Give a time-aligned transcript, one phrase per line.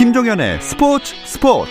[0.00, 1.70] 김종현의 스포츠 스포츠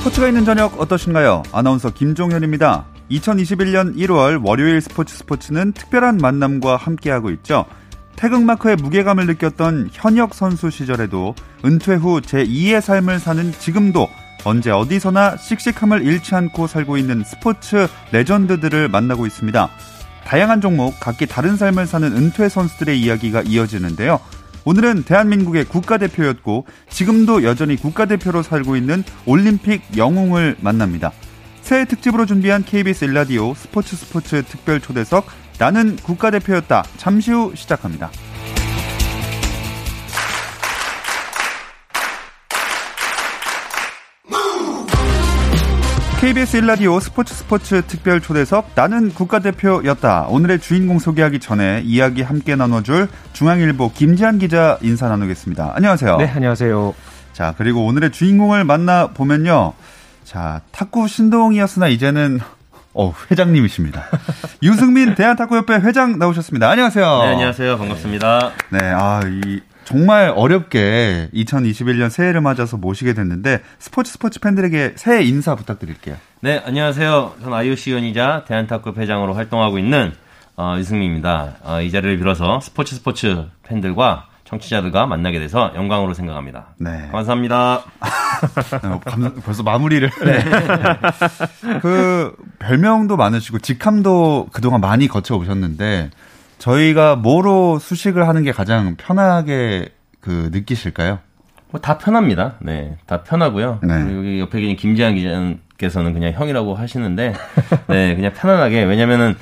[0.00, 1.44] 스포츠가 있는 저녁 어떠신가요?
[1.52, 2.86] 아나운서 김종현입니다.
[3.12, 7.66] 2021년 1월 월요일 스포츠 스포츠는 특별한 만남과 함께하고 있죠.
[8.16, 14.08] 태극마크의 무게감을 느꼈던 현역 선수 시절에도 은퇴 후 제2의 삶을 사는 지금도
[14.44, 19.68] 언제 어디서나 씩씩함을 잃지 않고 살고 있는 스포츠 레전드들을 만나고 있습니다.
[20.24, 24.20] 다양한 종목, 각기 다른 삶을 사는 은퇴 선수들의 이야기가 이어지는데요.
[24.64, 31.12] 오늘은 대한민국의 국가대표였고 지금도 여전히 국가대표로 살고 있는 올림픽 영웅을 만납니다.
[31.62, 35.26] 새해 특집으로 준비한 KBS 일라디오 스포츠 스포츠 특별 초대석
[35.58, 36.84] 나는 국가대표였다.
[36.96, 38.10] 잠시 후 시작합니다.
[46.20, 50.26] KBS 일라디오 스포츠 스포츠 특별 초대석 나는 국가대표였다.
[50.28, 55.72] 오늘의 주인공 소개하기 전에 이야기 함께 나눠줄 중앙일보 김지한 기자 인사 나누겠습니다.
[55.76, 56.16] 안녕하세요.
[56.16, 56.94] 네, 안녕하세요.
[57.32, 59.74] 자, 그리고 오늘의 주인공을 만나보면요.
[60.24, 62.40] 자, 탁구 신동이었으나 이제는
[62.96, 64.04] 어, 회장님이십니다.
[64.62, 66.68] 유승민 대한탁구협회 회장 나오셨습니다.
[66.70, 67.22] 안녕하세요.
[67.22, 67.78] 네, 안녕하세요.
[67.78, 68.52] 반갑습니다.
[68.70, 75.54] 네, 아, 이 정말 어렵게 2021년 새해를 맞아서 모시게 됐는데 스포츠 스포츠 팬들에게 새해 인사
[75.54, 76.16] 부탁드릴게요.
[76.40, 77.34] 네, 안녕하세요.
[77.42, 80.12] 저는 IOC 위원이자 대한탁구 회장으로 활동하고 있는
[80.56, 81.56] 어, 유승민입니다.
[81.62, 86.68] 어, 이 자리를 빌어서 스포츠 스포츠 팬들과 청취자들과 만나게 돼서 영광으로 생각합니다.
[86.78, 87.08] 네.
[87.12, 87.84] 감사합니다.
[88.82, 89.00] 어,
[89.44, 90.10] 벌써 마무리를.
[90.24, 90.44] 네.
[91.80, 96.10] 그 별명도 많으시고 직함도 그동안 많이 거쳐 오셨는데
[96.58, 99.88] 저희가 뭐로 수식을 하는 게 가장 편하게
[100.20, 101.18] 그 느끼실까요?
[101.70, 102.54] 뭐 다 편합니다.
[102.60, 103.80] 네, 다 편하고요.
[103.82, 103.94] 네.
[104.16, 107.34] 여기 옆에 계신 김지한 기자께서는 그냥 형이라고 하시는데,
[107.88, 109.36] 네, 그냥 편안하게 왜냐면은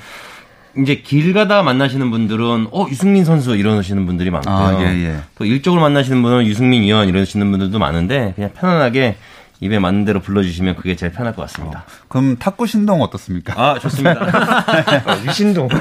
[0.77, 4.53] 이제 길 가다 만나시는 분들은 어 유승민 선수 이러시는 분들이 많고요.
[4.53, 5.17] 아, 예, 예.
[5.35, 9.15] 또 일적으로 만나시는 분은 유승민 위원 이러시는 분들도 많은데 그냥 편안하게
[9.61, 11.79] 입에 맞는 대로 불러주시면 그게 제일 편할 것 같습니다.
[11.79, 13.53] 어, 그럼 탁구 신동 어떻습니까?
[13.55, 14.21] 아 좋습니다.
[15.05, 15.69] 어, 유신동.
[15.69, 15.77] 네.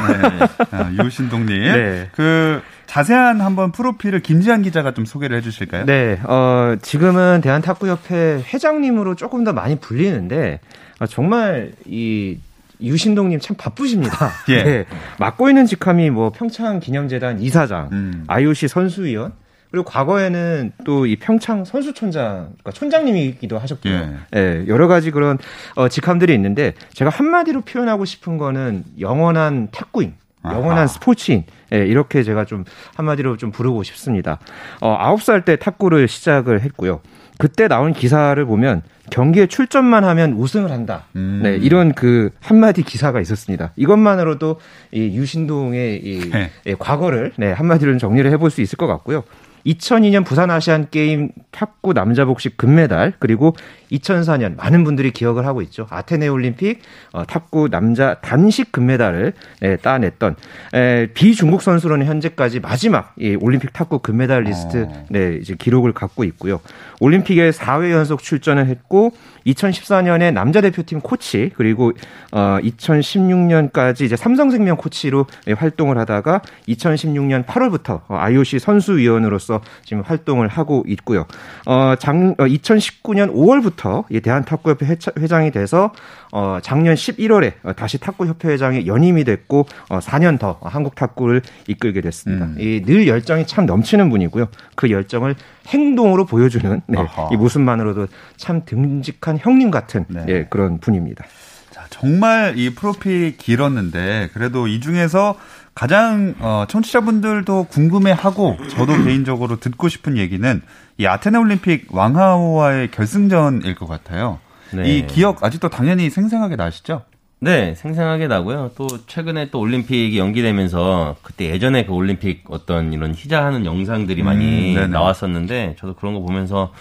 [0.70, 1.62] 아, 유신동님.
[1.62, 2.08] 네.
[2.12, 5.86] 그 자세한 한번 프로필을 김지한 기자가 좀 소개를 해주실까요?
[5.86, 6.20] 네.
[6.24, 10.60] 어, 지금은 대한탁구협회 회장님으로 조금 더 많이 불리는데
[11.00, 12.38] 어, 정말 이
[12.86, 14.30] 유신동님 참 바쁘십니다.
[14.48, 14.62] 예.
[14.62, 14.84] 네.
[15.18, 18.24] 맡고 있는 직함이 뭐 평창 기념재단 이사장, 음.
[18.26, 19.32] IOC 선수위원,
[19.70, 23.92] 그리고 과거에는 또 이 평창 선수촌장, 그러니까 촌장님이기도 하셨고요.
[23.92, 24.10] 예.
[24.30, 25.38] 네, 여러 가지 그런
[25.74, 30.86] 어, 직함들이 있는데 제가 한마디로 표현하고 싶은 거는 영원한 탁구인, 영원한 아하.
[30.86, 32.64] 스포츠인, 예, 이렇게 제가 좀
[32.96, 34.38] 한마디로 좀 부르고 싶습니다.
[34.80, 37.00] 어, 9살 때 탁구를 시작을 했고요.
[37.38, 41.04] 그때 나온 기사를 보면 경기에 출전만 하면 우승을 한다.
[41.16, 41.40] 음.
[41.42, 43.72] 네, 이런 그 한마디 기사가 있었습니다.
[43.76, 44.58] 이것만으로도
[44.92, 46.50] 이 유신동의 이 네.
[46.66, 49.24] 예, 과거를 네, 한마디로 정리를 해볼 수 있을 것 같고요.
[49.66, 53.54] 2002년 부산 아시안 게임 탁구 남자 복식 금메달 그리고
[53.92, 55.86] 2004년 많은 분들이 기억을 하고 있죠.
[55.90, 56.80] 아테네 올림픽
[57.12, 59.32] 어, 탁구 남자 단식 금메달을
[59.62, 60.36] 예, 따냈던
[60.74, 65.06] 에, 비중국 선수로는 현재까지 마지막 이 올림픽 탁구 금메달 리스트 어.
[65.10, 66.60] 네, 이제 기록을 갖고 있고요.
[67.00, 69.12] 올림픽에 4회 연속 출전을 했고
[69.46, 71.92] 2014년에 남자 대표팀 코치 그리고
[72.32, 75.26] 어 2016년까지 이제 삼성생명 코치로
[75.56, 79.53] 활동을 하다가 2016년 8월부터 IOC 선수위원으로서
[79.84, 81.26] 지금 활동을 하고 있고요.
[81.66, 85.92] 어장 2019년 5월부터 대한탁구협회 회장이 돼서
[86.32, 92.46] 어 작년 11월에 다시 탁구협회 회장에 연임이 됐고 어 4년 더 한국 탁구를 이끌게 됐습니다.
[92.46, 92.56] 음.
[92.58, 94.46] 이늘 열정이 참 넘치는 분이고요.
[94.74, 95.34] 그 열정을
[95.68, 96.98] 행동으로 보여주는 네,
[97.32, 100.24] 이 모습만으로도 참 듬직한 형님 같은 네.
[100.28, 101.24] 예, 그런 분입니다.
[101.70, 105.36] 자, 정말 이 프로필이 길었는데 그래도 이 중에서
[105.74, 110.62] 가장 어, 청취자분들도 궁금해하고 저도 개인적으로 듣고 싶은 얘기는
[110.98, 114.38] 이 아테네 올림픽 왕하오와의 결승전일 것 같아요.
[114.72, 114.88] 네.
[114.88, 117.02] 이 기억 아직도 당연히 생생하게 나시죠?
[117.40, 118.70] 네, 생생하게 나고요.
[118.76, 124.90] 또 최근에 또 올림픽이 연기되면서 그때 예전에 그 올림픽 어떤 이런 희자하는 영상들이 많이 음,
[124.90, 126.72] 나왔었는데 저도 그런 거 보면서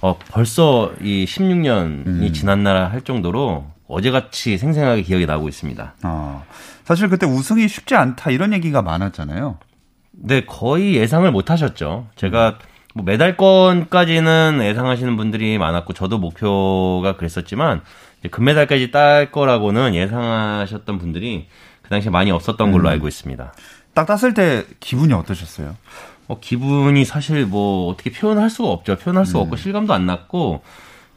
[0.00, 2.32] 어 벌써 이 16년이 음.
[2.32, 5.94] 지났나 할 정도로 어제같이 생생하게 기억이 나고 있습니다.
[6.02, 6.42] 아,
[6.88, 9.58] 사실 그때 우승이 쉽지 않다 이런 얘기가 많았잖아요.
[10.10, 12.06] 네, 거의 예상을 못 하셨죠.
[12.16, 12.56] 제가
[12.94, 17.82] 뭐 메달권까지는 예상하시는 분들이 많았고 저도 목표가 그랬었지만
[18.30, 21.48] 금메달까지 딸 거라고는 예상하셨던 분들이
[21.82, 22.92] 그 당시에 많이 없었던 걸로 음.
[22.92, 23.52] 알고 있습니다.
[23.92, 25.76] 딱 땄을 때 기분이 어떠셨어요?
[26.28, 28.96] 어, 기분이 사실 뭐 어떻게 표현할 수가 없죠.
[28.96, 29.42] 표현할 수가 음.
[29.42, 30.62] 없고 실감도 안 났고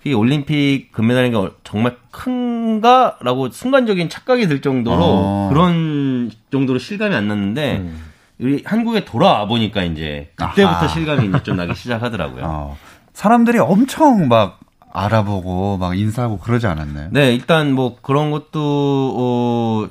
[0.04, 5.50] 이 올림픽 금메달인 게 정말 큰가라고 순간적인 착각이 들 정도로 어.
[5.52, 8.04] 그런 정도로 실감이 안 났는데 음.
[8.40, 10.88] 우리 한국에 돌아와 보니까 이제 그때부터 아하.
[10.88, 12.44] 실감이 이제 좀 나기 시작하더라고요.
[12.46, 12.78] 어.
[13.14, 14.60] 사람들이 엄청 막
[14.92, 17.10] 알아보고 막 인사하고 그러지 않았나요?
[17.12, 19.90] 네, 일단 뭐 그런 것도 어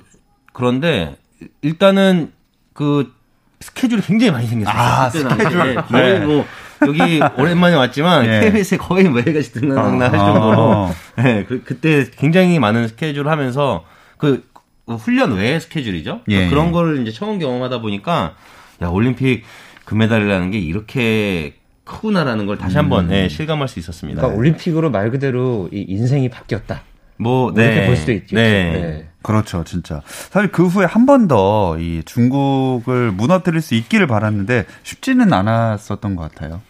[0.52, 1.16] 그런데
[1.62, 2.32] 일단은
[2.72, 3.12] 그
[3.60, 4.74] 스케줄이 굉장히 많이 생겼어요.
[4.76, 5.74] 아, 스케줄.
[5.74, 5.82] 네.
[5.82, 6.44] 거의 뭐
[6.86, 8.40] 여기 오랜만에 왔지만 예.
[8.40, 10.94] KBS에 거의 매일같이 등락낙낙 할 정도로 아.
[11.22, 13.84] 네, 그, 그때 굉장히 많은 스케줄을 하면서
[14.16, 14.44] 그
[14.86, 16.20] 훈련 외의 스케줄이죠.
[16.28, 16.48] 예.
[16.48, 18.34] 그런 거를 이제 처음 경험하다 보니까
[18.82, 19.44] 야 올림픽
[19.84, 21.54] 금메달이라는 게 이렇게
[21.84, 23.10] 크구나라는 걸 다시 한번 음.
[23.10, 24.20] 네, 실감할 수 있었습니다.
[24.20, 26.82] 그러니까 올림픽으로 말 그대로 이 인생이 바뀌었다.
[27.16, 27.64] 뭐, 네.
[27.64, 28.34] 이렇게 볼 수도 있죠.
[28.36, 28.70] 네.
[28.72, 29.08] 네.
[29.22, 30.00] 그렇죠, 진짜.
[30.06, 36.22] 사실 그 후에 한 번 더 이 중국을 무너뜨릴 수 있기를 바랐는데 쉽지는 않았었던 것
[36.32, 36.62] 같아요.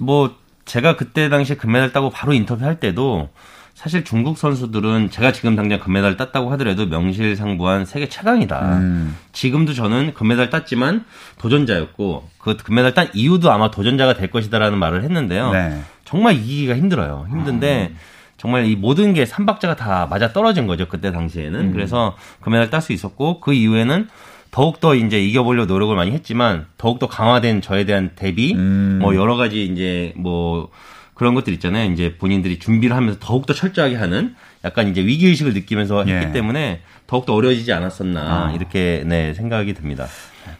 [0.00, 0.34] 뭐
[0.64, 3.28] 제가 그때 당시에 금메달 따고 바로 인터뷰할 때도
[3.74, 8.78] 사실 중국 선수들은 제가 지금 당장 금메달 땄다고 하더라도 명실상부한 세계 최강이다.
[8.78, 9.16] 음.
[9.32, 11.04] 지금도 저는 금메달 땄지만
[11.38, 15.52] 도전자였고 그 금메달 딴 이유도 아마 도전자가 될 것이다라는 말을 했는데요.
[15.52, 15.80] 네.
[16.04, 17.26] 정말 이기기가 힘들어요.
[17.30, 17.96] 힘든데 음.
[18.36, 20.86] 정말 이 모든 게 삼박자가 다 맞아 떨어진 거죠.
[20.86, 21.58] 그때 당시에는.
[21.58, 21.72] 음.
[21.72, 24.08] 그래서 금메달 딸 수 있었고 그 이후에는
[24.52, 28.98] 더욱더 이제 이겨보려 노력을 많이 했지만 더욱더 강화된 저에 대한 대비 음.
[29.00, 30.68] 뭐 여러 가지 이제 뭐
[31.14, 31.90] 그런 것들 있잖아요.
[31.90, 34.34] 이제 본인들이 준비를 하면서 더욱더 철저하게 하는
[34.64, 36.32] 약간 이제 위기 의식을 느끼면서 했기 예.
[36.32, 38.52] 때문에 더욱더 어려워지지 않았었나 아.
[38.52, 40.06] 이렇게 네, 생각이 듭니다.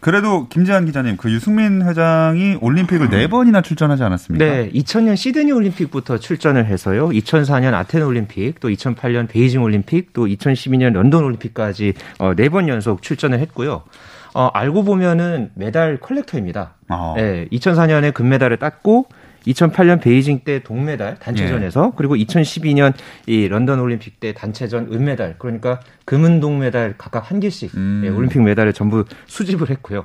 [0.01, 4.45] 그래도 김재한 기자님, 그 유승민 회장이 올림픽을 네 번이나 출전하지 않았습니까?
[4.45, 7.09] 네, 2000년 시드니 올림픽부터 출전을 해서요.
[7.09, 13.39] 2004년 아테네 올림픽, 또 2008년 베이징 올림픽, 또 2012년 런던 올림픽까지 어, 네번 연속 출전을
[13.41, 13.83] 했고요.
[14.35, 16.75] 어, 알고 보면은 메달 collector입니다.
[16.89, 17.15] 어.
[17.17, 19.07] 네, 2004년에 금메달을 땄고
[19.47, 21.97] 2008년 베이징 때 동메달 단체전에서 예.
[21.97, 22.93] 그리고 2012년
[23.27, 28.03] 이 런던 올림픽 때 단체전 은메달 그러니까 금은 동메달 각각 한 개씩 음.
[28.05, 30.05] 예, 올림픽 메달을 전부 수집을 했고요.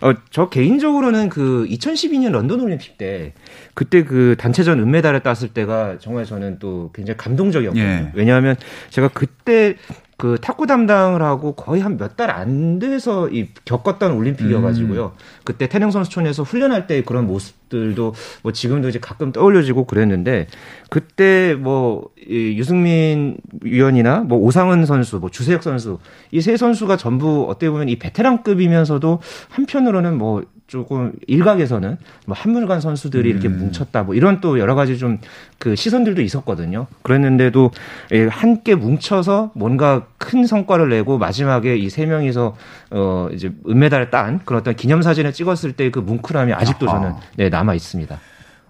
[0.00, 3.32] 어, 저 개인적으로는 그 2012년 런던 올림픽 때
[3.74, 7.84] 그때 그 단체전 은메달을 땄을 때가 정말 저는 또 굉장히 감동적이었거든요.
[7.86, 8.10] 예.
[8.14, 8.56] 왜냐하면
[8.90, 9.76] 제가 그때
[10.18, 15.12] 그 탁구 담당을 하고 거의 한 몇 달 안 돼서 이 겪었던 올림픽이어가지고요.
[15.16, 15.18] 음.
[15.44, 20.48] 그때 태릉 선수촌에서 훈련할 때 그런 모습들도 뭐 지금도 이제 가끔 떠올려지고 그랬는데
[20.90, 25.98] 그때 뭐 이 유승민 위원이나 뭐 오상은 선수, 뭐 주세혁 선수
[26.32, 33.28] 이 세 선수가 전부 어떻게 보면 이 베테랑급이면서도 한편으로는 뭐 조금 일각에서는 뭐 한물간 선수들이
[33.28, 33.32] 음.
[33.32, 35.18] 이렇게 뭉쳤다 뭐 이런 또 여러 가지 좀
[35.58, 36.86] 그 시선들도 있었거든요.
[37.02, 37.72] 그랬는데도
[38.12, 42.56] 예, 함께 뭉쳐서 뭔가 큰 성과를 내고 마지막에 이 세 명이서
[42.92, 47.48] 어 이제 은메달을 딴 그런 어떤 기념 사진을 찍었을 때 그 뭉클함이 아직도 저는 네,
[47.48, 48.20] 남아 있습니다.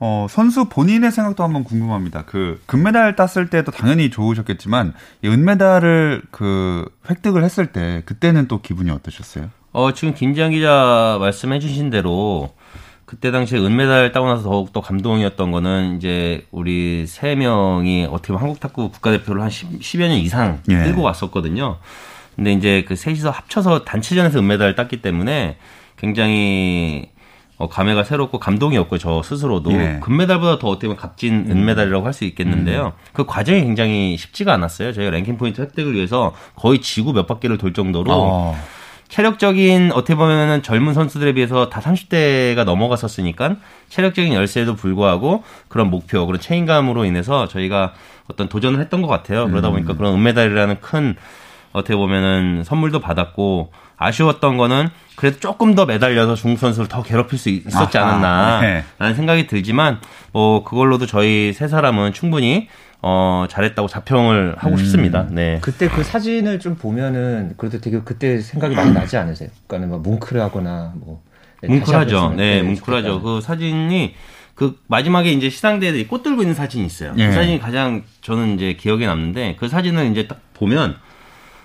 [0.00, 2.22] 어, 선수 본인의 생각도 한번 궁금합니다.
[2.24, 8.90] 그 금메달 땄을 때도 당연히 좋으셨겠지만 이 은메달을 그 획득을 했을 때 그때는 또 기분이
[8.90, 9.50] 어떠셨어요?
[9.72, 12.50] 어, 지금 김지한 기자 말씀해 주신 대로
[13.04, 18.42] 그때 당시에 은메달 따고 나서 더욱 더 감동이었던 거는 이제 우리 세 명이 어떻게 보면
[18.42, 20.74] 한국 탁구 국가대표를 한 10, 10여 년 이상 예.
[20.84, 21.78] 끌고 왔었거든요.
[22.36, 25.56] 근데 이제 그 셋이서 합쳐서 단체전에서 은메달을 땄기 때문에
[25.96, 27.08] 굉장히
[27.56, 29.98] 어, 감회가 새롭고 감동이었고 저 스스로도 예.
[30.02, 31.50] 금메달보다 더 어떻게 보면 값진 음.
[31.50, 32.92] 은메달이라고 할 수 있겠는데요.
[32.94, 33.08] 음.
[33.12, 34.92] 그 과정이 굉장히 쉽지가 않았어요.
[34.92, 38.56] 저희가 랭킹 포인트 획득을 위해서 거의 지구 몇 바퀴를 돌 정도로 어.
[39.08, 43.56] 체력적인 어떻게 보면은 젊은 선수들에 비해서 다 30대가 넘어갔었으니까
[43.88, 47.94] 체력적인 열세에도 불구하고 그런 목표, 그런 책임감으로 인해서 저희가
[48.28, 49.48] 어떤 도전을 했던 것 같아요.
[49.48, 49.96] 그러다 보니까 음.
[49.96, 51.16] 그런 은메달이라는 큰
[51.72, 57.48] 어떻게 보면은 선물도 받았고 아쉬웠던 거는 그래도 조금 더 매달려서 중국 선수를 더 괴롭힐 수
[57.48, 59.14] 있었지 않았나라는 네.
[59.14, 60.00] 생각이 들지만
[60.32, 62.68] 뭐 그걸로도 저희 세 사람은 충분히
[63.00, 64.76] 어, 잘했다고 자평을 하고 음.
[64.78, 65.26] 싶습니다.
[65.30, 65.58] 네.
[65.62, 69.48] 그때 그 사진을 좀 보면은 그래도 되게 그때 생각이 많이 나지 않으세요?
[69.66, 71.22] 그러니까 뭐 뭉클하거나 뭐
[71.62, 72.34] 네, 뭉클하죠.
[72.36, 73.22] 네, 뭉클하죠.
[73.22, 74.14] 그 사진이
[74.54, 77.12] 그 마지막에 이제 시상대에 꽃 들고 있는 사진이 있어요.
[77.14, 77.28] 그 예.
[77.28, 80.96] 그 사진이 가장 저는 이제 기억에 남는데 그 사진을 이제 딱 보면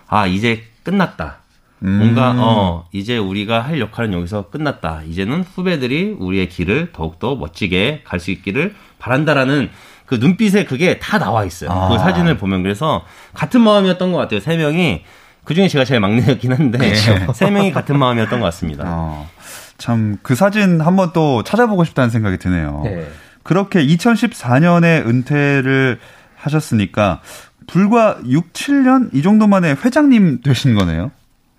[0.08, 1.38] 아 이제 끝났다.
[1.82, 1.98] 음.
[1.98, 5.02] 뭔가 어 이제 우리가 할 역할은 여기서 끝났다.
[5.08, 9.70] 이제는 후배들이 우리의 길을 더욱더 멋지게 갈 수 있기를 바란다라는
[10.14, 11.72] 그 눈빛에 그게 다 나와 있어요.
[11.72, 11.90] 아.
[11.90, 13.04] 그 사진을 보면 그래서
[13.34, 14.40] 같은 마음이었던 것 같아요.
[14.40, 15.04] 세 명이
[15.44, 17.34] 그 중에 제가 제일 막내였긴 한데 그렇죠.
[17.34, 18.84] 세 명이 같은 마음이었던 것 같습니다.
[18.86, 19.28] 어,
[19.78, 22.82] 참그 사진 한번 또 찾아보고 싶다는 생각이 드네요.
[22.84, 23.08] 네.
[23.42, 26.00] 그렇게 2014년에 은퇴를
[26.36, 27.22] 하셨으니까
[27.66, 31.10] 불과 6, 7년 이 정도 만에 회장님 되신 거네요.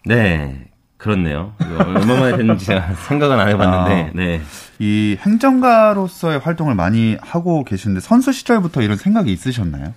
[0.06, 0.66] 네.
[1.04, 1.52] 그렇네요.
[1.60, 4.40] 얼마만에 됐는지 제가 생각은 안 해봤는데, 아, 네.
[4.78, 9.92] 이 행정가로서의 활동을 많이 하고 계시는데 선수 시절부터 이런 생각이 있으셨나요?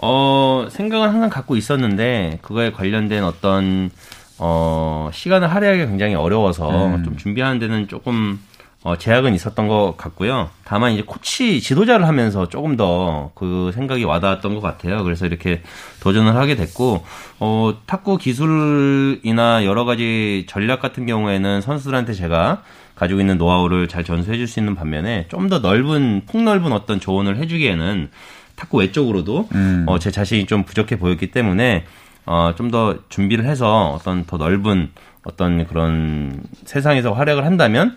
[0.00, 3.90] 어, 생각은 항상 갖고 있었는데, 그거에 관련된 어떤,
[4.38, 7.02] 어, 시간을 할애하기 굉장히 어려워서 음.
[7.02, 8.38] 좀 준비하는 데는 조금
[8.86, 10.48] 어, 제약은 있었던 것 같고요.
[10.64, 15.02] 다만 이제 코치 지도자를 하면서 조금 더 그 생각이 와닿았던 것 같아요.
[15.02, 15.60] 그래서 이렇게
[16.00, 17.04] 도전을 하게 됐고,
[17.40, 22.62] 어, 탁구 기술이나 여러 가지 전략 같은 경우에는 선수들한테 제가
[22.94, 27.36] 가지고 있는 노하우를 잘 전수해 줄 수 있는 반면에 좀 더 넓은, 폭넓은 어떤 조언을
[27.38, 28.08] 해주기에는
[28.54, 29.84] 탁구 외적으로도 음.
[29.88, 31.84] 어, 제 자신이 좀 부족해 보였기 때문에
[32.24, 34.90] 어, 좀 더 준비를 해서 어떤 더 넓은
[35.24, 37.96] 어떤 그런 세상에서 활약을 한다면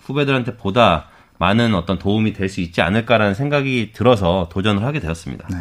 [0.00, 1.06] 후배들한테 보다
[1.38, 5.48] 많은 어떤 도움이 될 수 있지 않을까라는 생각이 들어서 도전을 하게 되었습니다.
[5.50, 5.56] 네.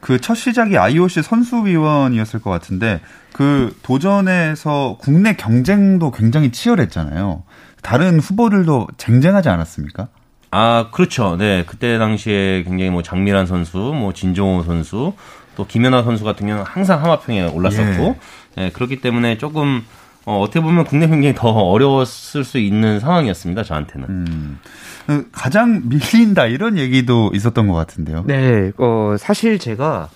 [0.00, 3.00] 그 첫 시작이 IOC 선수위원이었을 것 같은데
[3.32, 7.42] 그 도전에서 국내 경쟁도 굉장히 치열했잖아요.
[7.82, 10.08] 다른 후보들도 쟁쟁하지 않았습니까?
[10.50, 11.36] 아, 그렇죠.
[11.36, 11.64] 네.
[11.66, 15.14] 그때 당시에 굉장히 뭐 장미란 선수, 뭐 진종호 선수,
[15.56, 18.16] 또 김연아 선수 같은 경우는 항상 하마평에 올랐었고,
[18.58, 18.62] 예.
[18.62, 19.84] 네, 그렇기 때문에 조금
[20.26, 23.62] 어, 어떻게 보면 국내 경쟁이 더 어려웠을 수 있는 상황이었습니다.
[23.62, 24.08] 저한테는.
[24.08, 24.58] 음.
[25.06, 28.24] 그 가장 밀린다 이런 얘기도 있었던 것 같은데요.
[28.26, 30.08] 네, 어, 사실 제가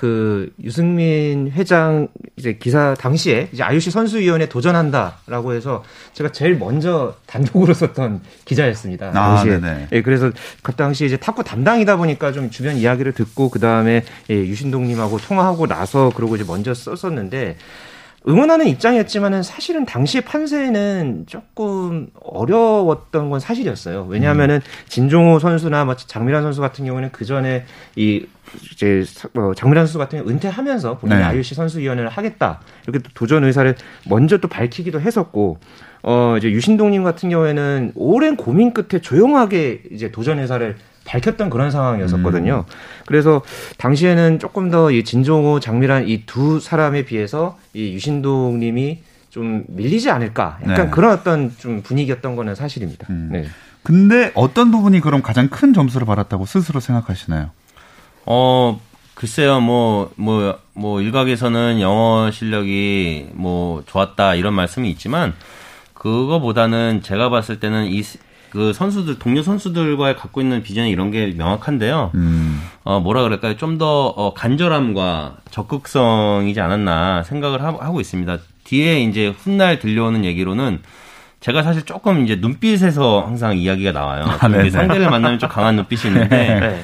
[0.00, 7.74] 그 유승민 회장 이제 기사 당시에 이제 IOC 선수위원회 도전한다라고 해서 제가 제일 먼저 단독으로
[7.74, 9.08] 썼던 기자였습니다.
[9.08, 9.60] 아, 당시에.
[9.60, 9.88] 네네.
[9.92, 10.30] 예, 그래서
[10.62, 15.66] 그 당시 이제 탁구 담당이다 보니까 좀 주변 이야기를 듣고 그 다음에 예, 유신동님하고 통화하고
[15.66, 17.58] 나서 그러고 이제 먼저 썼었는데
[18.28, 24.06] 응원하는 입장이었지만은 사실은 당시 판세는 조금 어려웠던 건 사실이었어요.
[24.08, 24.88] 왜냐하면은 음.
[24.88, 27.64] 진종호 선수나 뭐 장미란 선수 같은 경우는 그 전에
[27.96, 28.26] 이
[28.72, 31.26] 이제 뭐 장미란 선수 같은 경우 은퇴하면서 본인이 네.
[31.26, 33.74] IOC 선수위원회를 하겠다 이렇게 또 도전 의사를
[34.08, 35.58] 먼저 또 밝히기도 했었고
[36.02, 40.76] 어 이제 유신동님 같은 경우에는 오랜 고민 끝에 조용하게 이제 도전 의사를
[41.10, 42.64] 밝혔던 그런 상황이었었거든요.
[42.68, 42.72] 음.
[43.06, 43.42] 그래서
[43.78, 49.00] 당시에는 조금 더 이 진종호, 장미란 이 두 사람에 비해서 이 유신동 님이
[49.30, 50.58] 좀 밀리지 않을까.
[50.62, 50.90] 약간 네.
[50.90, 53.06] 그런 어떤 좀 분위기였던 거는 사실입니다.
[53.10, 53.30] 음.
[53.32, 53.46] 네.
[53.82, 57.50] 근데 어떤 부분이 그럼 가장 큰 점수를 받았다고 스스로 생각하시나요?
[58.26, 58.80] 어,
[59.14, 65.34] 글쎄요, 뭐, 뭐, 뭐, 일각에서는 영어 실력이 뭐, 좋았다, 이런 말씀이 있지만,
[65.94, 68.02] 그거보다는 제가 봤을 때는 이
[68.50, 72.10] 그 선수들 동료 선수들과 갖고 있는 비전이 이런 게 명확한데요.
[72.14, 72.62] 음.
[72.82, 73.56] 어 뭐라 그럴까요?
[73.56, 78.38] 좀더 어, 간절함과 적극성이지 않았나 생각을 하, 고 있습니다.
[78.64, 80.80] 뒤에 이제 훗날 들려오는 얘기로는
[81.40, 84.24] 제가 사실 조금 이제 눈빛에서 항상 이야기가 나와요.
[84.26, 86.82] 아, 상대를 만나면 좀 강한 눈빛이 있는데 네.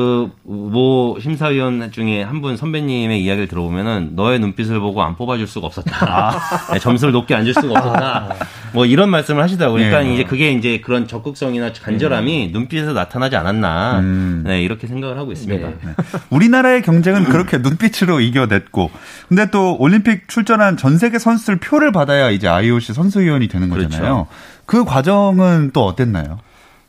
[0.00, 6.06] 그모 심사위원 중에 한 분 선배님의 이야기를 들어보면은 너의 눈빛을 보고 안 뽑아줄 수가 없었다.
[6.06, 6.38] 아.
[6.74, 8.34] 네, 점수를 높게 안 줄 수가 없었다.
[8.74, 9.78] 뭐 이런 말씀을 하시더라고요.
[9.82, 10.14] 그러니까 네.
[10.14, 12.52] 이제 그게 이제 그런 적극성이나 간절함이 음.
[12.52, 14.00] 눈빛에서 나타나지 않았나.
[14.00, 14.42] 음.
[14.46, 15.66] 네, 이렇게 생각을 하고 있습니다.
[15.66, 15.76] 네.
[15.82, 15.90] 네.
[16.28, 18.90] 우리나라의 경쟁은 그렇게 눈빛으로 이겨냈고,
[19.28, 24.00] 근데 또 올림픽 출전한 전 세계 선수들 표를 받아야 이제 IOC 선수위원이 되는 거잖아요.
[24.00, 24.26] 그렇죠.
[24.66, 26.38] 그 과정은 또 어땠나요?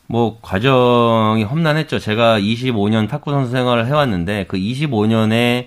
[0.08, 1.98] 뭐 과정이 험난했죠.
[1.98, 5.66] 제가 25년 탁구 선수 생활을 해왔는데 그 25년의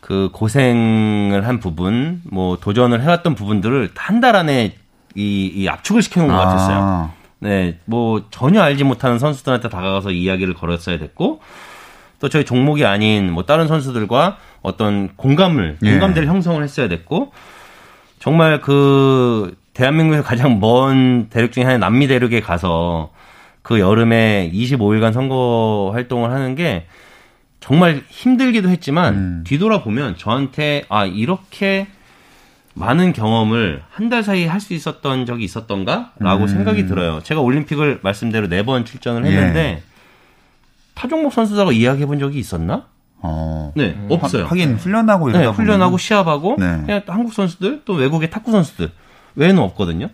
[0.00, 4.74] 그 고생을 한 부분, 뭐 도전을 해왔던 부분들을 한 달 안에
[5.16, 6.76] 이, 이 압축을 시켜놓은 것 같았어요.
[6.80, 7.12] 아.
[7.40, 11.40] 네, 뭐 전혀 알지 못하는 선수들한테 다가가서 이야기를 걸었어야 됐고
[12.20, 15.90] 또 저희 종목이 아닌 뭐 다른 선수들과 어떤 공감을 예.
[15.90, 17.32] 공감대를 형성을 했어야 됐고
[18.18, 23.10] 정말 그 대한민국에서 가장 먼 대륙 중에 하나인 남미 대륙에 가서
[23.64, 26.86] 그 여름에 25일간 선거 활동을 하는 게
[27.60, 29.44] 정말 힘들기도 했지만 음.
[29.46, 31.86] 뒤돌아보면 저한테 아 이렇게
[32.74, 36.46] 많은 경험을 한 달 사이에 할수 있었던 적이 있었던가라고 음.
[36.46, 37.20] 생각이 들어요.
[37.22, 39.82] 제가 올림픽을 말씀대로 네 번 출전을 했는데 예.
[40.94, 42.84] 타 종목 선수들하고 이야기해 본 적이 있었나?
[43.20, 43.72] 어.
[43.76, 44.08] 네, 음.
[44.10, 44.44] 없어요.
[44.44, 46.82] 하 긴 훈련하고 이러다 네, 훈련하고 시합하고 네.
[46.84, 48.90] 그냥 또 한국 선수들 또 외국의 탁구 선수들
[49.36, 50.10] 외에는 없거든요.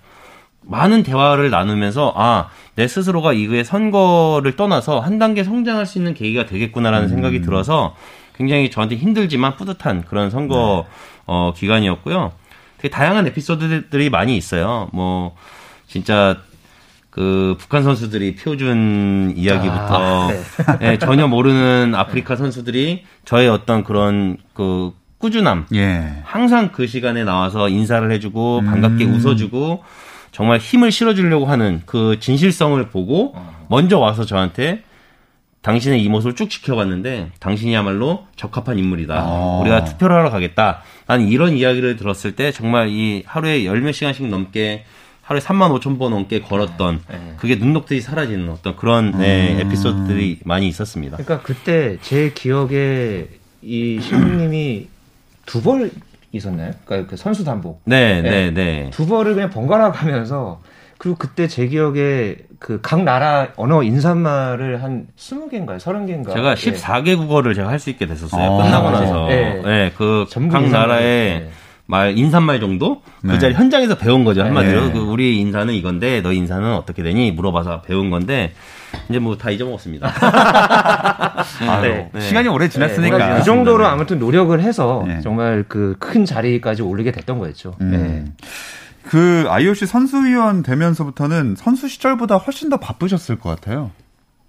[0.71, 6.47] 많은 대화를 나누면서 아, 내 스스로가 이거의 선거를 떠나서 한 단계 성장할 수 있는 계기가
[6.47, 7.09] 되겠구나라는 음.
[7.09, 7.97] 생각이 들어서
[8.37, 10.95] 굉장히 저한테 힘들지만 뿌듯한 그런 선거 네.
[11.27, 12.33] 어, 기간이었고요.
[12.79, 14.89] 되게 다양한 에피소드들이 많이 있어요.
[14.93, 15.35] 뭐
[15.87, 16.39] 진짜
[17.11, 20.29] 그 북한 선수들이 표준 이야기부터 아,
[20.79, 20.91] 네.
[20.91, 26.23] 네, 전혀 모르는 아프리카 선수들이 저의 어떤 그런 그 꾸준함, 예.
[26.25, 29.15] 항상 그 시간에 나와서 인사를 해주고 반갑게 음.
[29.17, 29.83] 웃어주고
[30.33, 33.67] 정말 힘을 실어주려고 하는 그 진실성을 보고 어.
[33.69, 34.83] 먼저 와서 저한테
[35.63, 39.15] 당신의 이 모습을 쭉 지켜봤는데 당신이야말로 적합한 인물이다.
[39.15, 39.59] 아.
[39.61, 40.83] 우리가 투표를 하러 가겠다.
[41.07, 44.85] 나는 이런 이야기를 들었을 때 정말 이 하루에 열 몇 시간씩 넘게
[45.23, 47.35] 하루에 3만 5천 번 넘게 걸었던 네.
[47.37, 49.61] 그게 눈녹듯이 사라지는 어떤 그런 네, 음.
[49.61, 51.19] 에피소드들이 많이 있었습니다.
[51.19, 53.29] 그러니까 그때 제 기억에
[53.63, 54.89] 이 신부님이
[55.47, 55.91] 두벌
[56.33, 56.71] 있었나요?
[56.85, 57.83] 그러니까 그 선수 단복.
[57.85, 58.51] 네, 네, 네.
[58.51, 58.91] 네.
[58.91, 60.61] 두 벌을 그냥 번갈아 가면서
[60.99, 65.79] 그리고 그때 제 기억에 그 각 나라 언어 인사말을 한 20개인가요?
[65.79, 66.33] 30개인가?
[66.35, 68.43] 제가 14개 국어를 제가 할 수 있게 됐었어요.
[68.61, 69.27] 아, 끝나고 나서.
[69.29, 69.63] 네.
[69.65, 69.93] 네.
[69.97, 71.51] 그각 나라의 네.
[71.91, 73.39] 말 인사말 정도 그 네.
[73.41, 74.93] 자리 현장에서 배운 거죠 한마디로 네.
[74.93, 78.53] 그 우리 인사는 이건데 너 인사는 어떻게 되니 물어봐서 배운 건데
[79.09, 80.07] 이제 뭐 다 잊어먹었습니다.
[81.67, 82.09] 아, 네.
[82.13, 82.21] 네.
[82.21, 85.21] 시간이 오래 지났으니까 네, 그 정도로 아무튼 노력을 해서 네.
[85.21, 87.75] 정말 그 큰 자리까지 오르게 됐던 거였죠.
[87.81, 88.35] 음.
[89.03, 93.91] 그 IOC 선수위원 되면서부터는 선수 시절보다 훨씬 더 바쁘셨을 것 같아요.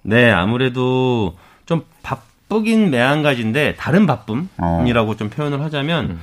[0.04, 5.16] 네, 아무래도 좀 바쁘긴 매한가지인데 다른 바쁨이라고 어.
[5.16, 6.06] 좀 표현을 하자면.
[6.06, 6.20] 음.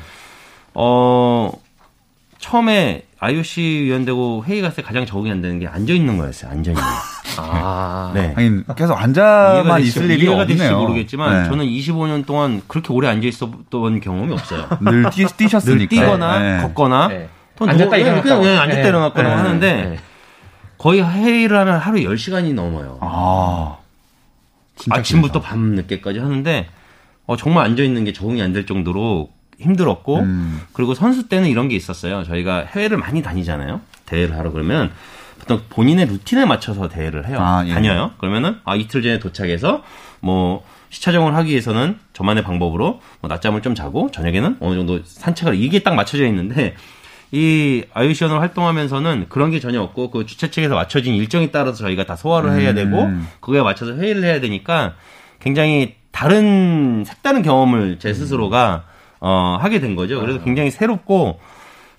[0.80, 1.50] 어,
[2.38, 6.52] 처음에 IOC 위원 되고 회의 갔을 때 가장 적응이 안 되는 게 앉아 있는 거였어요.
[6.52, 6.82] 앉아 있는.
[7.38, 8.32] 아, 네.
[8.36, 11.48] 아니, 계속 앉아만 있을 일이 이해가 될지 모르겠지만 네.
[11.48, 14.68] 저는 25년 동안 그렇게 오래 앉아 있었던 경험이 없어요.
[14.80, 15.78] 늘 뛰, 뛰셨으니까.
[15.78, 16.62] 늘 뛰거나 네.
[16.62, 17.28] 걷거나 네.
[17.60, 18.88] 앉았다 일어났 그냥, 그냥 앉았다 네.
[18.88, 19.34] 일어났거나 네.
[19.34, 19.98] 하는데 네.
[20.78, 22.98] 거의 회의를 하면 하루 10시간이 넘어요.
[23.00, 23.78] 아.
[24.90, 26.68] 아침부터 밤 늦게까지 하는데
[27.26, 29.28] 어, 정말 앉아 있는 게 적응이 안 될 정도로
[29.58, 30.60] 힘들었고 음.
[30.72, 32.24] 그리고 선수 때는 이런 게 있었어요.
[32.24, 33.80] 저희가 해외를 많이 다니잖아요.
[34.06, 34.90] 대회를 하러 그러면
[35.38, 37.38] 보통 본인의 루틴에 맞춰서 대회를 해요.
[37.40, 37.72] 아, 예.
[37.72, 38.12] 다녀요.
[38.18, 39.82] 그러면은 아 이틀 전에 도착해서
[40.20, 45.80] 뭐 시차정을 하기 위해서는 저만의 방법으로 뭐 낮잠을 좀 자고 저녁에는 어느 정도 산책을 이게
[45.80, 46.74] 딱 맞춰져 있는데
[47.30, 52.16] 이 아이오시언을 활동하면서는 그런 게 전혀 없고 그 주최 측에서 맞춰진 일정에 따라서 저희가 다
[52.16, 53.26] 소화를 해야 되고 음.
[53.40, 54.94] 그거에 맞춰서 회의를 해야 되니까
[55.40, 58.97] 굉장히 다른 색다른 경험을 제 스스로가 음.
[59.20, 60.20] 어, 하게 된 거죠.
[60.20, 60.44] 그래서 아.
[60.44, 61.38] 굉장히 새롭고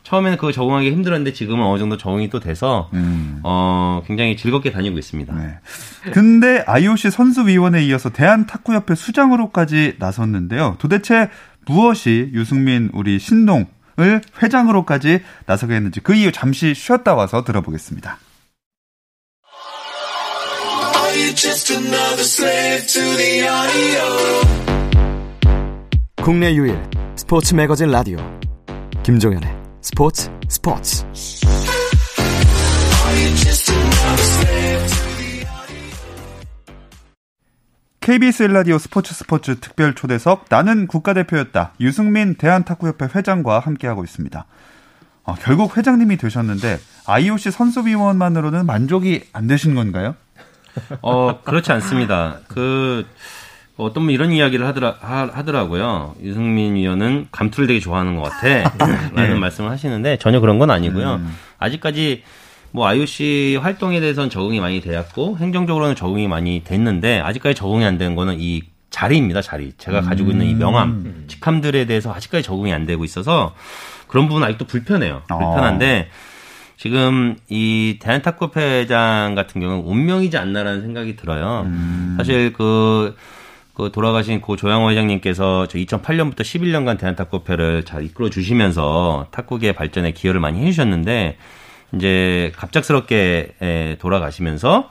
[0.04, 3.42] 처음에는 그거 적응하기 힘들었는데 지금은 어느 정도 적응이 또 돼서 음.
[3.44, 5.36] 어, 굉장히 즐겁게 다니고 있습니다.
[5.36, 5.60] 네.
[6.12, 10.77] 근데 IOC 선수위원회에 이어서 대한탁구협회 수장으로까지 나섰는데요.
[10.79, 11.29] 도대체
[11.66, 13.68] 무엇이 유승민 우리 신동
[14.00, 18.18] 을 회장으로까지 나서게 했는지 그 이유 잠시 쉬었다 와서 들어보겠습니다.
[26.22, 26.77] 국내 유일
[27.16, 28.18] 스포츠 매거진 라디오
[29.03, 29.50] 김종현의
[29.82, 31.05] 스포츠 스포츠
[38.01, 44.46] KBS 라디오 스포츠 스포츠 특별 초대석 나는 국가대표였다 유승민 대한탁구협회 회장과 함께하고 있습니다.
[45.24, 50.16] 어, 결국 회장님이 되셨는데 IOC 선수위원만으로는 만족이 안 되신 건가요?
[51.01, 52.40] 어 그렇지 않습니다.
[52.48, 53.05] 그
[53.85, 56.15] 어떤 분 이런 이야기를 하더라, 하더라고요.
[56.22, 58.48] 유승민 위원은 감투를 되게 좋아하는 것 같아.
[59.15, 59.39] 라는 네.
[59.39, 61.15] 말씀을 하시는데 전혀 그런 건 아니고요.
[61.15, 61.35] 음.
[61.59, 62.24] 아직까지
[62.72, 68.15] 뭐 IOC 활동에 대해서는 적응이 많이 되었고 행정적으로는 적응이 많이 됐는데 아직까지 적응이 안 된
[68.15, 69.72] 거는 이 자리입니다, 자리.
[69.77, 71.24] 제가 가지고 있는 이 명함, 음.
[71.27, 73.53] 직함들에 대해서 아직까지 적응이 안 되고 있어서
[74.07, 75.22] 그런 부분은 아직도 불편해요.
[75.29, 75.37] 어.
[75.37, 76.09] 불편한데
[76.75, 81.63] 지금 이 대한탁구회장 같은 경우는 운명이지 않나라는 생각이 들어요.
[81.65, 82.15] 음.
[82.18, 83.15] 사실 그
[83.79, 90.42] 그 돌아가신 고 조양호 회장님께서 저 2008년부터 11년간 대한탁구협회를 잘 이끌어 주시면서 탁구계 발전에 기여를
[90.42, 91.37] 많이 해주셨는데
[91.94, 94.89] 이제 갑작스럽게 돌아가시면서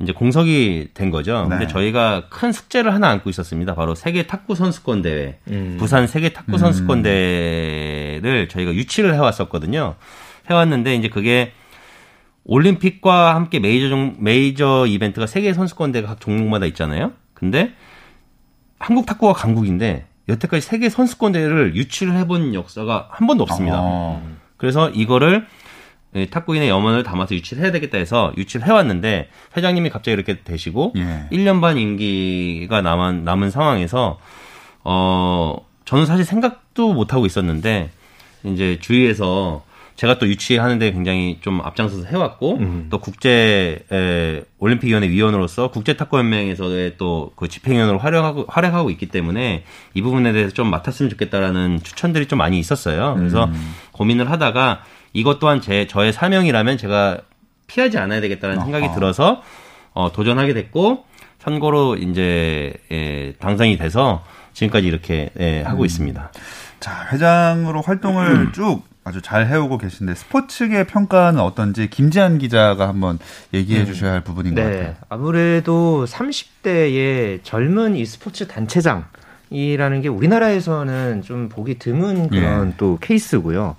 [0.00, 1.42] 이제 공석이 된 거죠.
[1.44, 1.48] 네.
[1.48, 3.76] 근데 저희가 큰 숙제를 하나 안고 있었습니다.
[3.76, 5.76] 바로 세계 탁구 선수권 대회, 음.
[5.78, 7.02] 부산 세계 탁구 선수권 음.
[7.04, 9.94] 대회를 저희가 유치를 해왔었거든요.
[10.50, 11.52] 해왔는데 이제 그게
[12.42, 17.12] 올림픽과 함께 메이저 종, 메이저 이벤트가 세계 선수권 대회가 각 종목마다 있잖아요.
[17.32, 17.74] 근데
[18.78, 23.78] 한국 탁구가 강국인데 여태까지 세계 선수권 대회를 유치를 해본 역사가 한 번도 없습니다.
[23.78, 24.20] 아.
[24.56, 25.46] 그래서 이거를
[26.30, 31.28] 탁구인의 염원을 담아서 유치를 해야 되겠다 해서 유치를 해왔는데 회장님이 갑자기 이렇게 되시고 예.
[31.30, 34.18] 1년 반 임기가 남은, 남은 상황에서
[34.84, 37.90] 어 저는 사실 생각도 못 하고 있었는데
[38.44, 39.64] 이제 주위에서
[39.98, 42.86] 제가 또 유치하는데 굉장히 좀 앞장서서 해왔고 음.
[42.88, 49.64] 또 국제 에, 올림픽위원회 위원으로서 국제 탁구 연맹에서의 또 그 집행위원으로 활약하고 활약하고 있기 때문에
[49.94, 53.14] 이 부분에 대해서 좀 맡았으면 좋겠다라는 추천들이 좀 많이 있었어요.
[53.16, 53.74] 그래서 음.
[53.92, 54.82] 고민을 하다가
[55.12, 57.18] 이것 또한 제 저의 사명이라면 제가
[57.66, 59.42] 피하지 않아야 되겠다는 생각이 들어서
[59.92, 61.04] 어, 도전하게 됐고
[61.38, 64.24] 선거로 이제 예, 당선이 돼서
[64.58, 65.86] 지금까지 이렇게 예, 하고 음.
[65.86, 66.32] 있습니다.
[66.80, 68.52] 자, 회장으로 활동을 음.
[68.52, 73.18] 쭉 아주 잘 해오고 계신데 스포츠계 평가는 어떤지 김지한 기자가 한번
[73.54, 73.86] 얘기해 음.
[73.86, 74.62] 주셔야 할 부분인 네.
[74.62, 74.94] 것 같아요.
[75.08, 79.06] 아무래도 30대의 젊은 이 스포츠 단체장
[79.50, 82.74] 이라는 게 우리나라에서는 좀 보기 드문 그런 예.
[82.76, 83.76] 또 케이스고요.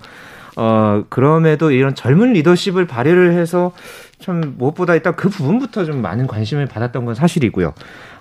[0.56, 3.72] 어, 그럼에도 이런 젊은 리더십을 발휘를 해서
[4.18, 7.72] 참 무엇보다 일단 그 부분부터 좀 많은 관심을 받았던 건 사실이고요.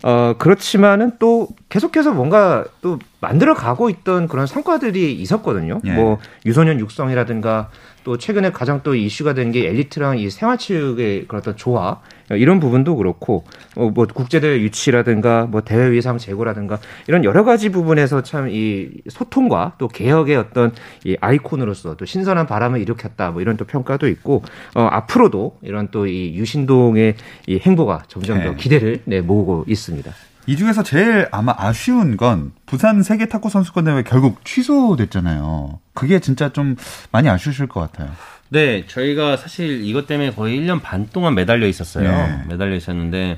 [0.04, 5.82] 어, 그렇지만은 또 계속해서 뭔가 또 만들어 가고 있던 그런 성과들이 있었거든요.
[5.86, 5.92] 예.
[5.92, 7.70] 뭐 유소년 육성이라든가
[8.06, 12.96] 또 최근에 가장 또 이슈가 된 게 엘리트랑 이 생활체육의 그런 어떤 조화 이런 부분도
[12.96, 13.44] 그렇고
[13.76, 19.74] 어, 뭐 국제대회 유치라든가 뭐 대회 위상 제고라든가 이런 여러 가지 부분에서 참 이 소통과
[19.80, 20.72] 또 개혁의 어떤
[21.04, 24.44] 이 아이콘으로서 또 신선한 바람을 일으켰다 뭐 이런 또 평가도 있고
[24.76, 27.16] 어, 앞으로도 이런 또 이 유신동의
[27.48, 28.56] 이 행보가 점점 더 네.
[28.56, 30.12] 기대를 네, 모으고 있습니다.
[30.50, 35.80] 이 중에서 제일 아마 아쉬운 건 부산 세계 탁구 선수권 대회 결국 취소됐잖아요.
[35.94, 36.76] 그게 진짜 좀
[37.12, 38.10] 많이 아쉬우실 것 같아요.
[38.48, 42.10] 네, 저희가 사실 이것 때문에 거의 1년 반 동안 매달려 있었어요.
[42.10, 42.44] 네.
[42.50, 43.38] 매달려 있었는데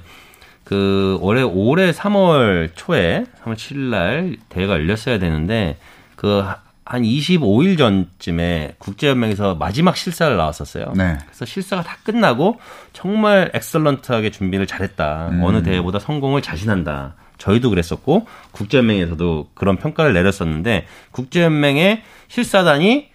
[0.64, 5.78] 그 올해 올해 3월 초에 3월 7일 날 대회가 열렸어야 되는데
[6.16, 6.46] 그
[6.92, 10.92] 한 25일 전쯤에 국제연맹에서 마지막 실사를 나왔었어요.
[10.94, 11.18] 네.
[11.26, 12.60] 그래서 실사가 다 끝나고
[12.92, 15.30] 정말 엑설런트하게 준비를 잘했다.
[15.30, 15.42] 음.
[15.42, 17.16] 어느 대회보다 성공을 자신한다.
[17.38, 23.10] 저희도 그랬었고 국제연맹에서도 그런 평가를 내렸었는데 국제연맹의 실사단이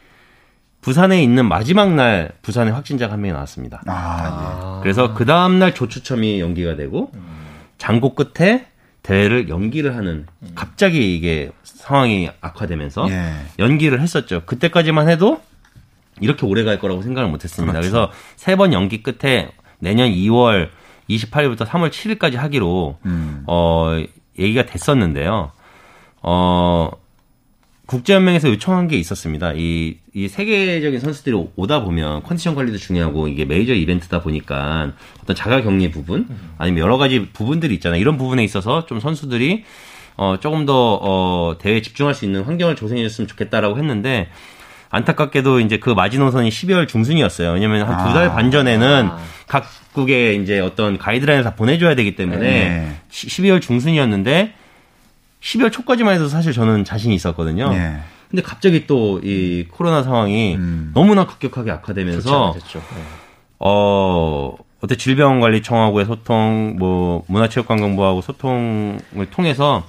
[0.81, 3.83] 부산에 있는 마지막 날 부산에 확진자가 한 명이 나왔습니다.
[3.87, 4.83] 아, 예.
[4.83, 7.11] 그래서 그 다음 날 조추첨이 연기가 되고
[7.77, 8.69] 장고 끝에
[9.07, 13.33] 대회를 연기를 하는 갑자기 이게 상황이 악화되면서 예.
[13.61, 14.43] 연기를 했었죠.
[14.47, 15.41] 그때까지만 해도
[16.21, 17.73] 이렇게 오래 갈 거라고 생각을 못 했습니다.
[17.73, 17.89] 그렇죠.
[17.91, 20.71] 그래서 세 번 연기 끝에 내년 2월
[21.09, 23.45] 28일부터 3월 7일까지 하기로 음.
[23.47, 23.97] 어
[24.39, 25.53] 얘기가 됐었는데요.
[26.23, 26.91] 어
[27.87, 29.53] 국제연맹에서 요청한 게 있었습니다.
[29.55, 35.63] 이, 이 세계적인 선수들이 오다 보면 컨디션 관리도 중요하고 이게 메이저 이벤트다 보니까 어떤 자가
[35.63, 36.27] 격리 부분
[36.59, 38.01] 아니면 여러 가지 부분들이 있잖아요.
[38.01, 39.65] 이런 부분에 있어서 좀 선수들이
[40.17, 44.29] 어, 조금 더, 어, 대회에 집중할 수 있는 환경을 조성해 줬으면 좋겠다라고 했는데
[44.91, 47.53] 안타깝게도 이제 그 마지노선이 12월 중순이었어요.
[47.53, 48.51] 왜냐면 한 두 달반 아.
[48.51, 49.19] 전에는 아.
[49.47, 52.97] 각국의 이제 어떤 가이드라인을 다 보내줘야 되기 때문에 네.
[53.11, 54.55] 12월 중순이었는데
[55.41, 57.71] 12월 초까지만 해도 사실 저는 자신이 있었거든요.
[57.71, 58.01] 네.
[58.31, 60.91] 근데 갑자기 또 이 코로나 상황이 음.
[60.95, 62.61] 너무나 급격하게 악화되면서 네.
[63.59, 69.85] 어 어때 질병관리청하고의 소통, 뭐 문화체육관광부하고 소통을 통해서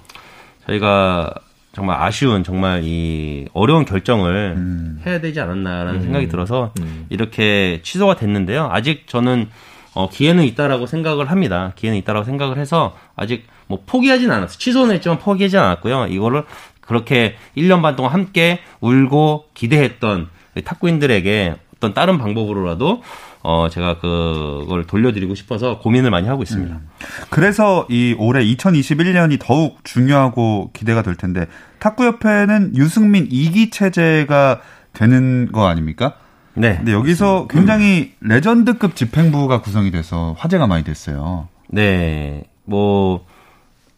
[0.65, 1.33] 저희가
[1.73, 5.01] 정말 아쉬운 정말 이 어려운 결정을 음.
[5.05, 6.01] 해야 되지 않았나라는 음.
[6.03, 7.05] 생각이 들어서 음.
[7.10, 8.69] 이렇게 취소가 됐는데요.
[8.71, 9.49] 아직 저는
[9.93, 11.73] 어, 기회는 있다라고 생각을 합니다.
[11.75, 14.58] 기회는 있다라고 생각을 해서 아직 뭐 포기하진 않았어요.
[14.58, 16.08] 취소는 했지만 포기하지 않았고요.
[16.08, 16.43] 이거를
[16.82, 20.30] 그렇게 1년 반 동안 함께 울고 기대했던
[20.63, 23.03] 탁구인들에게 어떤 다른 방법으로라도
[23.43, 26.73] 어 제가 그걸 돌려드리고 싶어서 고민을 많이 하고 있습니다.
[26.73, 26.89] 음.
[27.30, 31.45] 그래서 이 올해 2021년이 더욱 중요하고 기대가 될 텐데
[31.80, 34.62] 탁구협회는 유승민 2기 체제가
[34.93, 36.15] 되는 거 아닙니까?
[36.56, 36.77] 네.
[36.77, 41.47] 근데 여기서 굉장히 레전드급 집행부가 구성이 돼서 화제가 많이 됐어요.
[41.69, 42.43] 네.
[42.65, 43.25] 뭐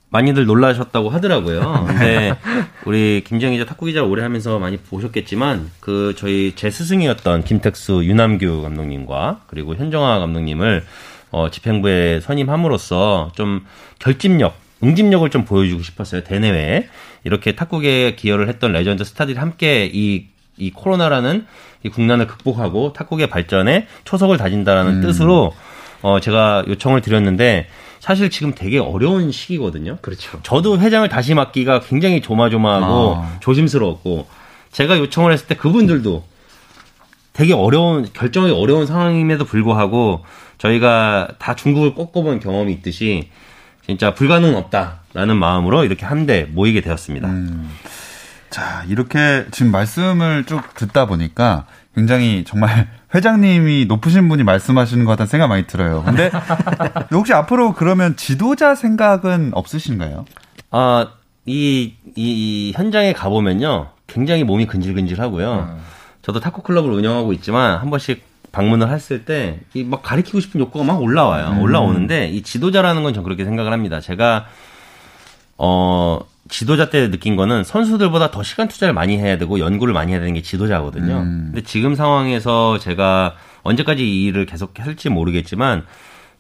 [0.09, 1.85] 많이들 놀라셨다고 하더라고요.
[1.87, 2.35] 근데
[2.85, 8.61] 우리 김정희 기자 탁구 기자 오래 하면서 많이 보셨겠지만 그 저희 제 스승이었던 김택수 유남규
[8.63, 10.83] 감독님과 그리고 현정화 감독님을
[11.31, 13.63] 어 집행부에 선임함으로써 좀
[13.99, 16.23] 결집력, 응집력을 좀 보여주고 싶었어요.
[16.23, 16.87] 대내외에
[17.23, 21.45] 이렇게 탁구계에 기여를 했던 레전드 스타들이 함께 이이 코로나라는
[21.83, 25.01] 이 국난을 극복하고 탁구계 발전에 초석을 다진다라는 음.
[25.01, 25.53] 뜻으로
[26.01, 27.67] 어 제가 요청을 드렸는데
[27.99, 29.97] 사실 지금 되게 어려운 시기거든요.
[30.01, 30.39] 그렇죠.
[30.43, 33.37] 저도 회장을 다시 맡기가 굉장히 조마조마하고 아.
[33.41, 34.27] 조심스러웠고
[34.71, 36.23] 제가 요청을 했을 때 그분들도
[37.33, 40.23] 되게 어려운 결정이 어려운 상황임에도 불구하고
[40.57, 43.29] 저희가 다 중국을 꺾어본 경험이 있듯이
[43.85, 47.27] 진짜 불가능 없다라는 마음으로 이렇게 한데 모이게 되었습니다.
[47.27, 47.69] 음.
[48.49, 55.27] 자, 이렇게 지금 말씀을 쭉 듣다 보니까 굉장히 정말 회장님이 높으신 분이 말씀하시는 것 같다는
[55.27, 56.03] 생각 많이 들어요.
[56.03, 56.29] 근데
[57.11, 60.25] 혹시 앞으로 그러면 지도자 생각은 없으신가요?
[60.71, 61.07] 아,
[61.45, 63.87] 이, 이 현장에 가보면요.
[64.07, 65.53] 굉장히 몸이 근질근질하고요.
[65.71, 65.81] 음.
[66.21, 70.83] 저도 탁구 클럽을 운영하고 있지만 한 번씩 방문을 했을 때 이 막 가리키고 싶은 욕구가
[70.85, 71.49] 막 올라와요.
[71.53, 71.61] 음.
[71.61, 73.99] 올라오는데 이 지도자라는 건 전 그렇게 생각을 합니다.
[73.99, 74.45] 제가
[75.57, 76.19] 어
[76.49, 80.33] 지도자 때 느낀 거는 선수들보다 더 시간 투자를 많이 해야 되고 연구를 많이 해야 되는
[80.33, 81.19] 게 지도자거든요.
[81.19, 81.49] 음.
[81.53, 85.85] 근데 지금 상황에서 제가 언제까지 이 일을 계속 할지 모르겠지만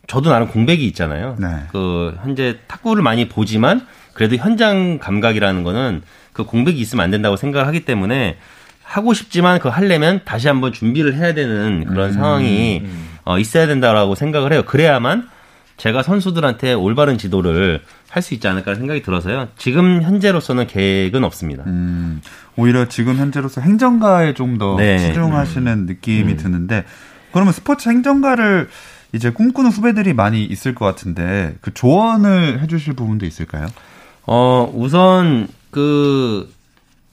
[0.07, 1.37] 저도 나름 공백이 있잖아요.
[1.39, 1.47] 네.
[1.71, 6.01] 그 현재 탁구를 많이 보지만 그래도 현장 감각이라는 거는
[6.33, 8.37] 그 공백이 있으면 안 된다고 생각을 하기 때문에
[8.83, 13.09] 하고 싶지만 그 하려면 다시 한번 준비를 해야 되는 그런 음, 상황이 음.
[13.23, 14.63] 어, 있어야 된다라고 생각을 해요.
[14.65, 15.29] 그래야만
[15.79, 19.47] 제가 선수들한테 올바른 지도를 할 수 있지 않을까 생각이 들어서요.
[19.57, 21.63] 지금 현재로서는 계획은 없습니다.
[21.67, 22.21] 음,
[22.57, 24.97] 오히려 지금 현재로서 행정가에 좀더 네.
[24.97, 25.85] 치중하시는 음.
[25.85, 26.37] 느낌이 음.
[26.37, 26.85] 드는데
[27.31, 28.67] 그러면 스포츠 행정가를
[29.13, 33.67] 이제 꿈꾸는 후배들이 많이 있을 것 같은데 그 조언을 해주실 부분도 있을까요?
[34.25, 36.51] 어 우선 그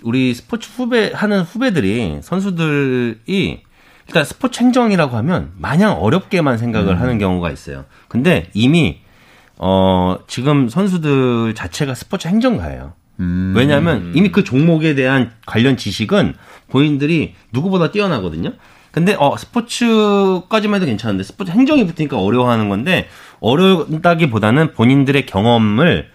[0.02, 3.60] 우리 스포츠 후배 하는 후배들이 선수들이
[4.08, 7.00] 일단 스포츠 행정이라고 하면 마냥 어렵게만 생각을 음.
[7.00, 7.84] 하는 경우가 있어요.
[8.08, 9.00] 근데 이미
[9.58, 12.92] 어 지금 선수들 자체가 스포츠 행정가예요.
[13.20, 13.54] 음.
[13.56, 16.34] 왜냐하면 이미 그 종목에 대한 관련 지식은
[16.68, 18.52] 본인들이 누구보다 뛰어나거든요.
[18.92, 23.08] 근데 어 스포츠까지만 해도 괜찮은데 스포츠 행정이 붙으니까 어려워하는 건데
[23.40, 26.08] 어렵다기보다는 본인들의 경험을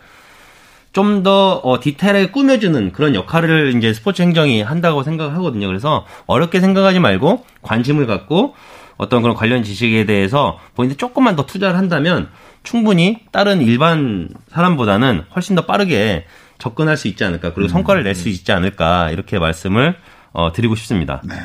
[0.93, 5.67] 좀더 어, 디테일하게 꾸며주는 그런 역할을 이제 스포츠 행정이 한다고 생각을 하거든요.
[5.67, 8.55] 그래서 어렵게 생각하지 말고 관심을 갖고
[8.97, 12.29] 어떤 그런 관련 지식에 대해서 본인들 조금만 더 투자를 한다면
[12.63, 16.25] 충분히 다른 일반 사람보다는 훨씬 더 빠르게
[16.59, 19.95] 접근할 수 있지 않을까 그리고 음, 성과를 낼 수 있지 않을까 이렇게 말씀을
[20.33, 21.21] 어, 드리고 싶습니다.
[21.23, 21.35] 네.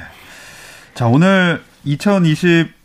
[0.94, 1.62] 자 오늘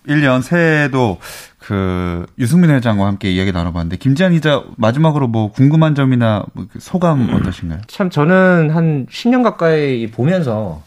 [0.07, 1.19] 2021년 새해에도
[1.59, 7.35] 그 유승민 회장과 함께 이야기 나눠봤는데 김지한 기자 마지막으로 뭐 궁금한 점이나 뭐그 소감 음.
[7.35, 7.81] 어떠신가요?
[7.87, 10.81] 참 저는 한 10년 가까이 보면서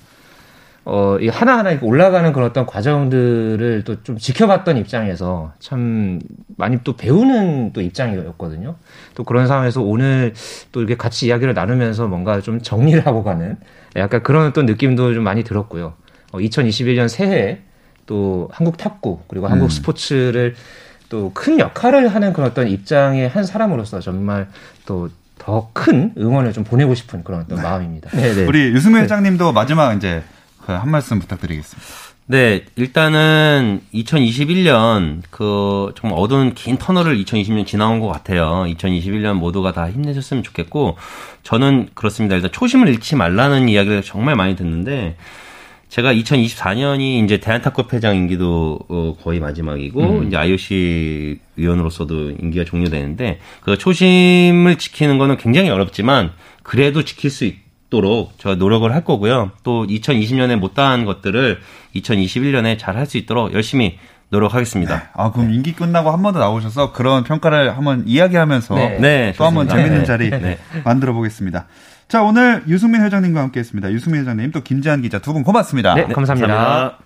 [0.87, 6.21] 어, 이 하나하나 올라가는 그런 어떤 과정들을 또 좀 지켜봤던 입장에서 참
[6.59, 8.75] 많이 또 배우는 또 입장이었거든요.
[9.15, 10.35] 또 그런 상황에서 오늘
[10.73, 13.57] 또 이렇게 같이 이야기를 나누면서 뭔가 좀 정리를 하고 가는
[13.97, 15.95] 약간 그런 또 느낌도 좀 많이 들었고요.
[16.33, 17.61] 어, 2021년 새해
[18.07, 19.71] 또 한국 탁구 그리고 한국 음.
[19.71, 20.55] 스포츠를
[21.09, 24.49] 또 큰 역할을 하는 그런 어떤 입장의 한 사람으로서 정말
[24.87, 27.63] 또 더 큰 응원을 좀 보내고 싶은 그런 어떤 네.
[27.63, 28.11] 마음입니다.
[28.11, 28.35] 네네.
[28.35, 28.45] 네.
[28.47, 29.05] 우리 유승민 네.
[29.05, 30.23] 회장님도 마지막 이제
[30.65, 31.87] 그한 말씀 부탁드리겠습니다.
[32.27, 38.65] 네, 일단은 2021년 그 정말 어두운 긴 터널을 2020년 지나온 것 같아요.
[38.69, 40.97] 2021년 모두가 다 힘내셨으면 좋겠고
[41.43, 42.37] 저는 그렇습니다.
[42.37, 45.17] 일단 초심을 잃지 말라는 이야기를 정말 많이 듣는데
[45.95, 50.27] 제가 2024년이 이제 대한탁구 회장 임기도 어, 거의 마지막이고 음.
[50.27, 56.33] 이제 IOC 위원으로서도 임기가 종료되는데 그 초심을 지키는 거는 굉장히 어렵지만
[56.65, 59.53] 그래도 지킬 수 있도록 저 노력을 할 거고요.
[59.63, 61.61] 또 2020년에 못다한 것들을
[61.95, 63.97] 2021년에 잘 할 수 있도록 열심히
[64.31, 64.97] 노력하겠습니다.
[64.97, 65.03] 네.
[65.15, 65.55] 아 그럼 네.
[65.55, 68.99] 임기 끝나고 한 번 더 나오셔서 그런 평가를 한번 이야기하면서 네.
[68.99, 70.05] 네또한번 재밌는 네.
[70.05, 70.59] 자리 네.
[70.85, 71.69] 만들어 보겠습니다.
[72.09, 73.91] 자, 오늘 유승민 회장님과 함께 했습니다.
[73.93, 75.95] 유승민 회장님, 또 김재한 기자 두 분 고맙습니다.
[75.95, 76.47] 네, 감사합니다.
[76.55, 76.99] 감사합니다.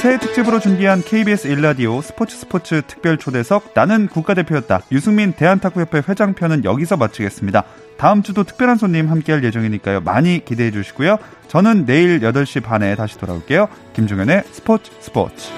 [0.00, 4.80] 새해 특집으로 준비한 KBS 일라디오 스포츠 스포츠 특별 초대석 나는 국가대표였다.
[4.92, 7.64] 유승민 대한탁구협회 회장편은 여기서 마치겠습니다.
[7.98, 10.00] 다음 주도 특별한 손님 함께할 예정이니까요.
[10.00, 11.18] 많이 기대해 주시고요.
[11.48, 13.68] 저는 내일 8시 반에 다시 돌아올게요.
[13.92, 15.50] 김종현의 스포츠 스포츠.